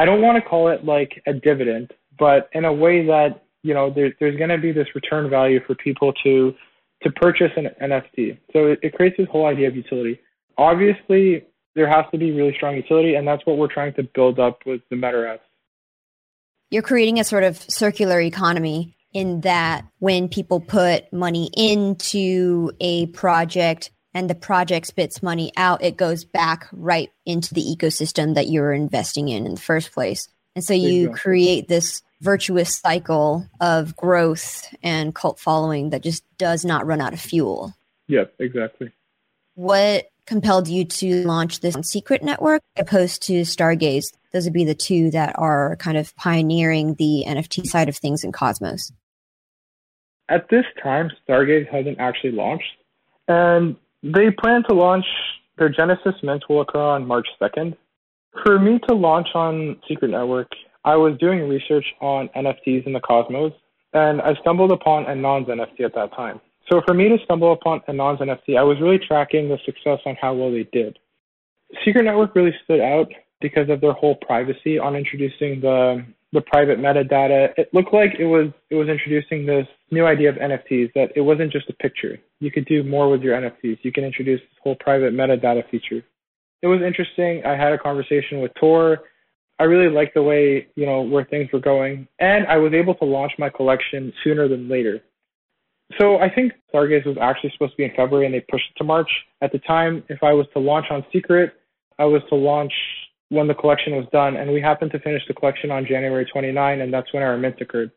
[0.00, 3.74] I don't want to call it like a dividend, but in a way that you
[3.74, 6.54] know, there, there's going to be this return value for people to
[7.02, 8.38] to purchase an NFT.
[8.52, 10.20] So it, it creates this whole idea of utility.
[10.58, 14.38] Obviously, there has to be really strong utility, and that's what we're trying to build
[14.38, 15.40] up with the MetaRats.
[16.70, 23.06] You're creating a sort of circular economy in that when people put money into a
[23.06, 28.48] project and the project spits money out, it goes back right into the ecosystem that
[28.48, 30.28] you're investing in in the first place.
[30.54, 31.20] And so you exactly.
[31.20, 37.12] create this virtuous cycle of growth and cult following that just does not run out
[37.12, 37.74] of fuel.
[38.08, 38.92] Yep, exactly.
[39.54, 44.12] What compelled you to launch this secret network opposed to Stargaze?
[44.32, 48.24] Those would be the two that are kind of pioneering the NFT side of things
[48.24, 48.92] in Cosmos.
[50.28, 52.76] At this time, Stargaze hasn't actually launched,
[53.26, 55.04] and they plan to launch
[55.58, 57.76] their Genesis Mint will occur on March 2nd.
[58.44, 60.48] For me to launch on Secret Network,
[60.84, 63.52] I was doing research on NFTs in the cosmos,
[63.92, 66.40] and I stumbled upon Anon's NFT at that time.
[66.70, 70.16] So for me to stumble upon Anon's NFT, I was really tracking the success on
[70.20, 70.98] how well they did.
[71.84, 73.08] Secret Network really stood out
[73.40, 77.48] because of their whole privacy on introducing the the private metadata.
[77.56, 81.20] It looked like it was it was introducing this new idea of NFTs that it
[81.20, 82.18] wasn't just a picture.
[82.40, 83.78] You could do more with your NFTs.
[83.82, 86.02] You can introduce this whole private metadata feature.
[86.62, 87.42] It was interesting.
[87.44, 89.00] I had a conversation with Tor
[89.60, 92.08] I really liked the way, you know, where things were going.
[92.18, 95.00] And I was able to launch my collection sooner than later.
[96.00, 98.78] So I think Stargaze was actually supposed to be in February and they pushed it
[98.78, 99.10] to March.
[99.42, 101.52] At the time, if I was to launch on Secret,
[101.98, 102.72] I was to launch
[103.28, 106.80] when the collection was done, and we happened to finish the collection on January 29,
[106.80, 107.92] and that's when our mint occurred.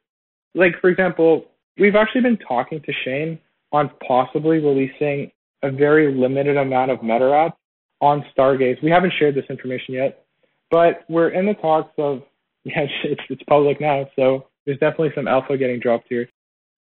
[0.54, 1.46] Like, for example,
[1.78, 3.40] we've actually been talking to Shane
[3.72, 5.32] on possibly releasing
[5.64, 7.54] a very limited amount of MetaRats
[8.02, 8.82] on Stargaze.
[8.84, 10.26] We haven't shared this information yet,
[10.70, 12.24] but we're in the talks of,
[12.64, 16.30] yeah, it's, it's public now, so there's definitely some alpha getting dropped here.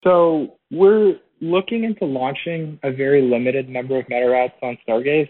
[0.04, 5.30] So we're looking into launching a very limited number of MetaRats on Stargaze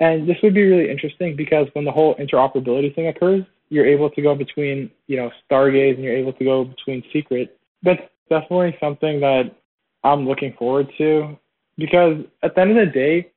[0.00, 4.10] and this would be really interesting because when the whole interoperability thing occurs, you're able
[4.10, 7.58] to go between, you know, Stargaze and you're able to go between Secret.
[7.82, 9.54] That's definitely something that
[10.04, 11.36] I'm looking forward to
[11.76, 13.30] because at the end of the day,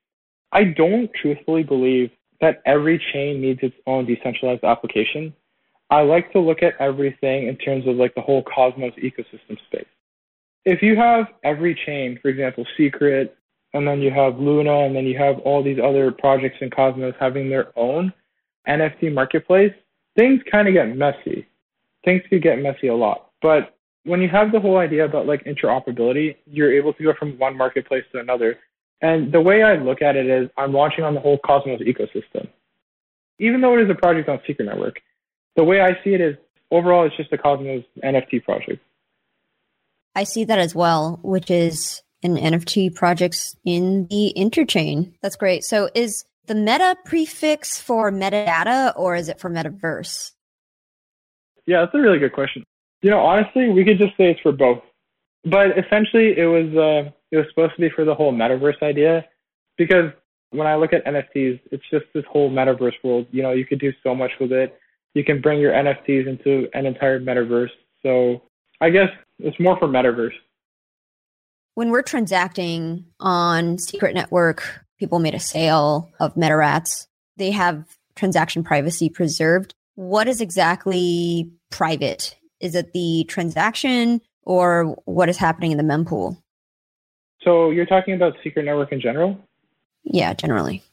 [0.51, 5.33] I don't truthfully believe that every chain needs its own decentralized application.
[5.89, 9.85] I like to look at everything in terms of like the whole Cosmos ecosystem space.
[10.65, 13.35] If you have every chain, for example, Secret,
[13.73, 17.13] and then you have Luna, and then you have all these other projects in Cosmos
[17.19, 18.13] having their own
[18.67, 19.73] NFT marketplace,
[20.17, 21.47] things kind of get messy.
[22.03, 23.31] Things could get messy a lot.
[23.41, 27.37] But when you have the whole idea about like interoperability, you're able to go from
[27.37, 28.57] one marketplace to another.
[29.01, 32.47] And the way I look at it is I'm launching on the whole Cosmos ecosystem.
[33.39, 35.01] Even though it is a project on Secret Network,
[35.55, 36.35] the way I see it is
[36.69, 38.81] overall it's just a Cosmos NFT project.
[40.15, 45.13] I see that as well, which is and NFT projects in the interchain.
[45.21, 45.63] That's great.
[45.63, 50.31] So is the meta prefix for metadata or is it for metaverse?
[51.65, 52.63] Yeah, that's a really good question.
[53.01, 54.79] You know, honestly, we could just say it's for both.
[55.43, 59.25] But essentially, it was uh, it was supposed to be for the whole metaverse idea,
[59.77, 60.11] because
[60.51, 63.27] when I look at NFTs, it's just this whole metaverse world.
[63.31, 64.77] You know, you could do so much with it.
[65.13, 67.71] You can bring your NFTs into an entire metaverse.
[68.03, 68.43] So
[68.79, 69.09] I guess
[69.39, 70.33] it's more for metaverse
[71.75, 77.07] when we're transacting on Secret Network, people made a sale of MetaRats.
[77.37, 77.85] They have
[78.15, 79.73] transaction privacy preserved.
[79.95, 82.35] What is exactly private?
[82.61, 86.37] Is it the transaction or what is happening in the mempool?
[87.41, 89.37] So you're talking about Secret Network in general?
[90.03, 90.83] Yeah, generally.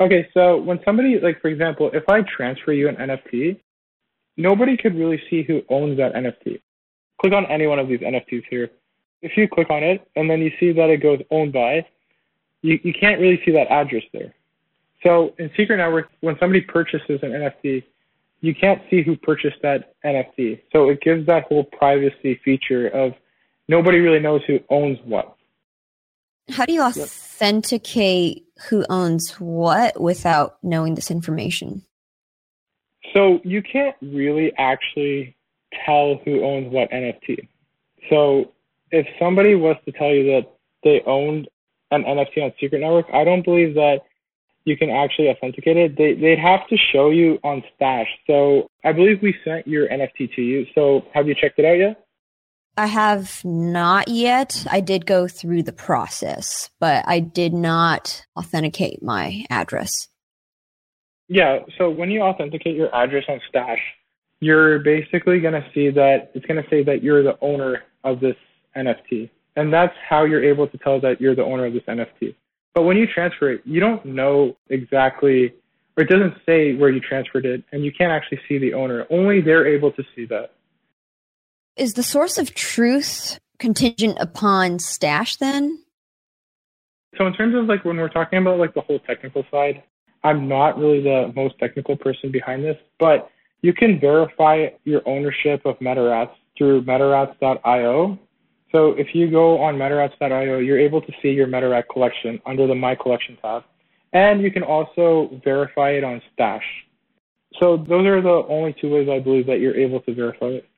[0.00, 3.60] Okay, so when somebody, like for example, if I transfer you an NFT,
[4.36, 6.60] nobody could really see who owns that NFT.
[7.20, 8.70] Click on any one of these NFTs here
[9.24, 11.84] if you click on it and then you see that it goes owned by,
[12.60, 14.34] you, you can't really see that address there.
[15.02, 17.82] So in Secret Network, when somebody purchases an NFT,
[18.44, 20.60] you can't see who purchased that NFT.
[20.70, 23.14] So it gives that whole privacy feature of
[23.68, 25.34] nobody really knows who owns what.
[26.50, 31.84] How do you authenticate who owns what without knowing this information?
[33.14, 35.34] So you can't really actually
[35.86, 37.48] tell who owns what NFT.
[38.10, 38.52] So
[38.90, 40.52] if somebody was to tell you that
[40.82, 41.48] they owned
[41.90, 44.00] an NFT on Secret Network, I don't believe that
[44.64, 45.96] you can actually authenticate it.
[45.96, 48.06] They they'd have to show you on Stashh.
[48.26, 50.66] So I believe we sent your NFT to you.
[50.74, 52.04] So have you checked it out yet?
[52.76, 54.66] I have not yet.
[54.68, 60.08] I did go through the process, but I did not authenticate my address.
[61.28, 63.78] Yeah, so when you authenticate your address on Stashh,
[64.40, 68.20] you're basically going to see that it's going to say that you're the owner of
[68.20, 68.36] this
[68.76, 69.30] NFT.
[69.56, 72.34] And that's how you're able to tell that you're the owner of this NFT.
[72.74, 75.54] But when you transfer it, you don't know exactly,
[75.96, 79.06] or it doesn't say where you transferred it, and you can't actually see the owner.
[79.10, 80.50] Only they're able to see that.
[81.76, 85.82] Is the source of truth contingent upon Stashh then?
[87.16, 89.82] So in terms of like when we're talking about like the whole technical side,
[90.24, 93.30] I'm not really the most technical person behind this, but
[93.62, 98.18] you can verify your ownership of MetaRats through metarats.io
[98.74, 102.74] so if you go on metarats.io, you're able to see your MetaRat collection under the
[102.74, 103.62] My Collection tab.
[104.12, 106.58] And you can also verify it on Stashh.
[107.60, 110.68] So those are the only two ways I believe that you're able to verify it.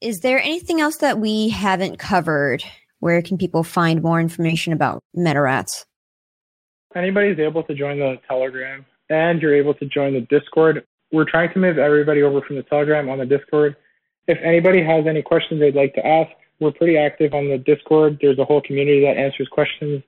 [0.00, 2.64] Is there anything else that we haven't covered?
[2.98, 5.84] Where can people find more information about MetaRats?
[6.96, 10.84] Anybody's able to join the Telegram and you're able to join the Discord.
[11.12, 13.76] We're trying to move everybody over from the Telegram on the Discord.
[14.26, 18.18] If anybody has any questions they'd like to ask, we're pretty active on the Discord.
[18.20, 20.02] There's a whole community that answers questions.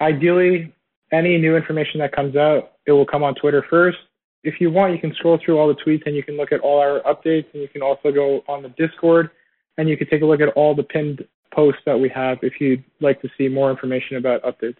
[0.00, 0.72] Ideally,
[1.12, 3.98] any new information that comes out, it will come on Twitter first.
[4.42, 6.60] If you want, you can scroll through all the tweets and you can look at
[6.60, 9.30] all our updates and you can also go on the Discord
[9.78, 12.60] and you can take a look at all the pinned posts that we have if
[12.60, 14.76] you'd like to see more information about updates.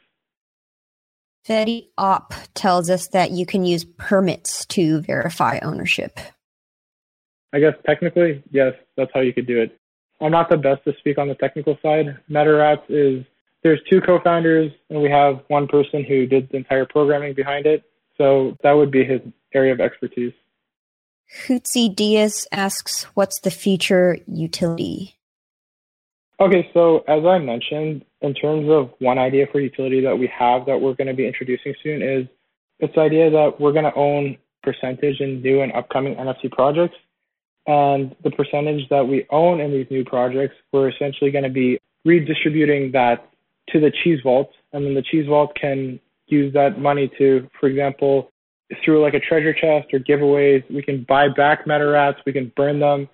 [1.49, 6.19] Fetty Op tells us that you can use permits to verify ownership.
[7.53, 9.79] I guess technically, yes, that's how you could do it.
[10.21, 12.19] I'm not the best to speak on the technical side.
[12.31, 13.25] MetaRats is
[13.63, 17.85] there's two co-founders and we have one person who did the entire programming behind it.
[18.17, 19.21] So that would be his
[19.53, 20.33] area of expertise.
[21.47, 25.17] Hootsie Diaz asks, what's the future utility?
[26.39, 30.67] Okay, so as I mentioned, in terms of one idea for utility that we have
[30.67, 32.27] that we're going to be introducing soon is
[32.79, 36.97] this idea that we're going to own percentage in new and upcoming NFT projects.
[37.67, 41.79] And the percentage that we own in these new projects, we're essentially going to be
[42.05, 43.29] redistributing that
[43.71, 44.51] to the Cheese Vault.
[44.73, 45.99] And then the Cheese Vault can
[46.29, 48.31] use that money to, for example,
[48.85, 52.81] through like a treasure chest or giveaways, we can buy back MetaRats, we can burn
[52.81, 53.09] them,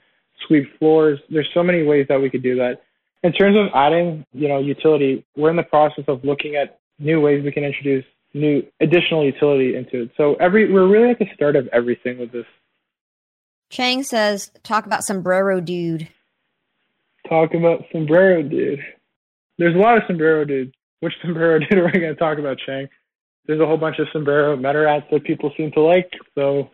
[0.46, 1.18] sweep floors.
[1.30, 2.82] There's so many ways that we could do that.
[3.22, 7.20] In terms of adding, you know, utility, we're in the process of looking at new
[7.20, 10.10] ways we can introduce new additional utility into it.
[10.16, 12.46] So every we're really at the start of everything with this.
[13.72, 16.06] Chang says, talk about sombrero dude.
[17.26, 18.80] Talk about sombrero dude.
[19.56, 20.72] There's a lot of sombrero dudes.
[21.00, 22.86] Which sombrero dude are we going to talk about, Chang?
[23.46, 26.70] There's a whole bunch of sombrero MetaRats that people seem to like, so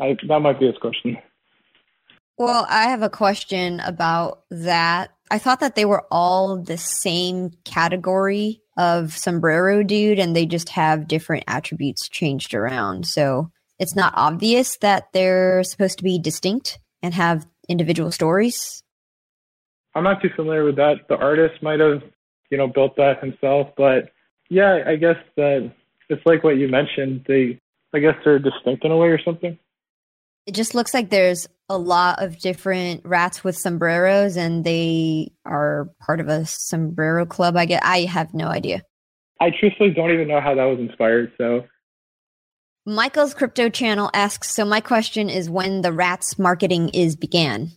[0.00, 1.18] I, that might be his question.
[2.38, 5.10] Well, I have a question about that.
[5.30, 10.70] I thought that they were all the same category of sombrero dude and they just
[10.70, 13.06] have different attributes changed around.
[13.06, 18.82] So it's not obvious that they're supposed to be distinct and have individual stories.
[19.94, 21.08] I'm not too familiar with that.
[21.08, 22.02] The artist might have,
[22.50, 24.10] you know, built that himself, but
[24.48, 25.72] yeah, I guess that
[26.08, 27.24] it's like what you mentioned.
[27.26, 27.58] They,
[27.94, 29.58] I guess they're distinct in a way or something.
[30.46, 35.88] It just looks like there's a lot of different rats with sombreros, and they are
[36.04, 37.56] part of a sombrero club.
[37.56, 37.82] I get.
[37.84, 38.82] I have no idea.
[39.40, 41.32] I truthfully don't even know how that was inspired.
[41.38, 41.64] So,
[42.84, 44.52] Michael's crypto channel asks.
[44.52, 47.70] So, my question is, when the rats marketing is began.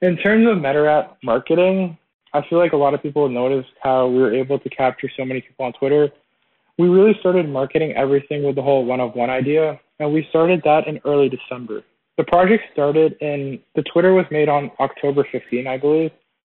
[0.00, 1.98] In terms of MetaRat marketing,
[2.32, 5.26] I feel like a lot of people noticed how we were able to capture so
[5.26, 6.08] many people on Twitter.
[6.78, 10.62] We really started marketing everything with the whole one of one idea, and we started
[10.64, 11.82] that in early December.
[12.16, 16.12] The project started in the Twitter was made on October 15, I believe.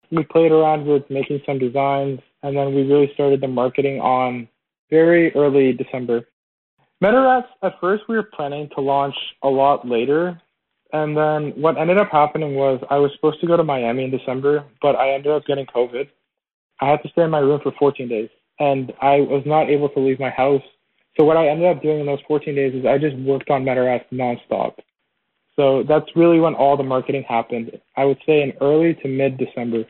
[0.10, 4.48] We played around with making some designs, and then we really started the marketing on
[4.90, 6.26] very early December.
[7.06, 10.42] MetaRats, at first we were planning to launch a lot later,
[10.92, 14.12] and then what ended up happening was I was supposed to go to Miami in
[14.12, 16.10] December, but I ended up getting COVID.
[16.82, 18.30] I had to stay in my room for 14 days
[18.60, 20.64] and I was not able to leave my house.
[21.16, 23.64] So what I ended up doing in those 14 days is I just worked on
[23.64, 24.76] MetaRats nonstop.
[25.56, 27.80] So that's really when all the marketing happened.
[27.96, 29.86] I would say in early to mid December.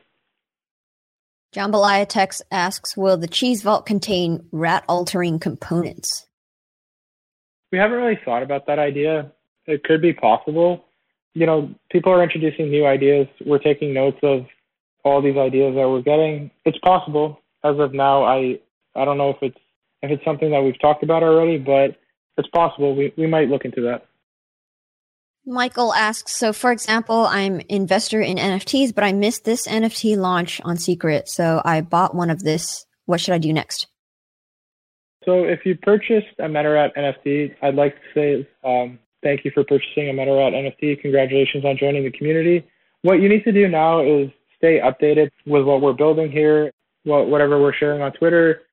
[1.55, 6.27] Jambalaya Tex asks, will the cheese vault contain rat altering components?
[7.71, 9.31] We haven't really thought about that idea.
[9.65, 10.85] It could be possible.
[11.33, 13.27] You know, people are introducing new ideas.
[13.45, 14.45] We're taking notes of
[15.03, 16.51] all these ideas that we're getting.
[16.65, 18.59] It's possible as of now, I
[18.95, 19.57] I don't know if it's
[20.01, 21.97] if it's something that we've talked about already, but
[22.37, 22.95] it's possible.
[22.95, 24.05] We we might look into that.
[25.47, 30.59] Michael asks, so for example, I'm investor in NFTs, but I missed this NFT launch
[30.63, 32.85] on Secret, so I bought one of this.
[33.05, 33.87] What should I do next?
[35.25, 39.63] So if you purchased a MetaRat NFT, I'd like to say um, thank you for
[39.63, 41.01] purchasing a MetaRat NFT.
[41.01, 42.65] Congratulations on joining the community.
[43.01, 46.71] What you need to do now is stay updated with what we're building here
[47.05, 48.63] whatever we're sharing on Twitter.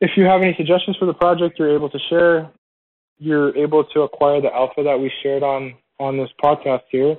[0.00, 2.50] If you have any suggestions for the project, you're able to share.
[3.18, 7.16] You're able to acquire the alpha that we shared on on this podcast here.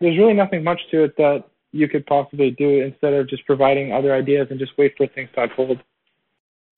[0.00, 3.92] There's really nothing much to it that you could possibly do instead of just providing
[3.92, 5.78] other ideas and just wait for things to unfold.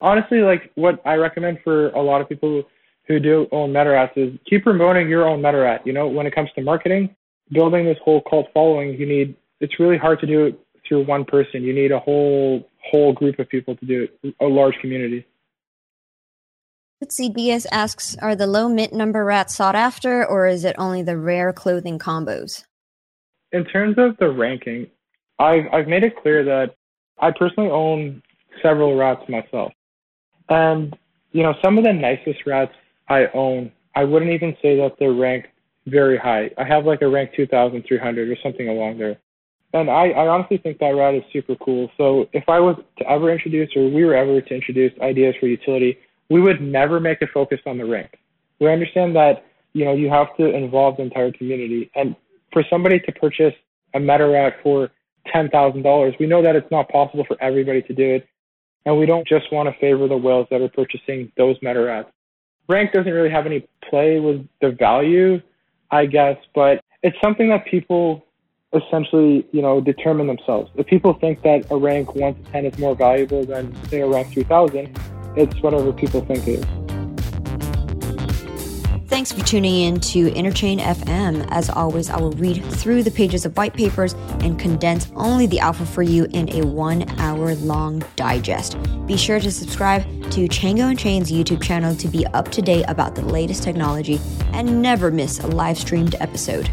[0.01, 2.64] Honestly, like what I recommend for a lot of people
[3.07, 5.86] who do own MetaRats is keep promoting your own MetaRat.
[5.86, 7.14] You know, when it comes to marketing,
[7.51, 11.24] building this whole cult following, you need it's really hard to do it through one
[11.24, 11.62] person.
[11.62, 15.26] You need a whole whole group of people to do it, a large community.
[17.03, 21.03] Fitzy Diaz asks, are the low mint number rats sought after, or is it only
[21.03, 22.64] the rare clothing combos?
[23.53, 24.86] In terms of the ranking,
[25.38, 26.74] I've I've made it clear that
[27.18, 28.22] I personally own
[28.62, 29.72] several rats myself,
[30.49, 30.97] and
[31.32, 32.72] you know some of the nicest rats
[33.09, 35.49] I own, I wouldn't even say that they're ranked
[35.86, 36.51] very high.
[36.59, 39.18] I have like a rank 2,300 or something along there.
[39.72, 41.90] And I, I honestly think that route is super cool.
[41.97, 45.47] So if I was to ever introduce, or we were ever to introduce ideas for
[45.47, 45.99] utility,
[46.30, 48.18] we would never make it focus on the rank.
[48.61, 49.44] We understand that
[49.74, 52.16] you know you have to involve the entire community, and
[52.53, 53.53] for somebody to purchase
[53.94, 54.90] a MetaRat for
[55.32, 58.26] ten thousand dollars, we know that it's not possible for everybody to do it,
[58.87, 62.07] and we don't just want to favor the whales that are purchasing those MetaRats.
[62.68, 65.43] Rank doesn't really have any play with the value,
[65.91, 68.24] I guess, but it's something that people
[68.72, 70.70] essentially, you know, determine themselves.
[70.76, 74.09] If people think that a rank 1 to 10 is more valuable than, say, a
[74.09, 74.99] rank 3000,
[75.37, 76.86] it's whatever people think it is.
[79.17, 81.49] Thanks for tuning in to Interchain FM.
[81.49, 85.59] As always, I will read through the pages of white papers and condense only the
[85.59, 88.77] alpha for you in a one hour long digest.
[89.07, 90.03] Be sure to subscribe
[90.33, 94.21] to Chjango Unchained's YouTube channel to be up to date about the latest technology
[94.53, 96.71] and never miss a live streamed episode.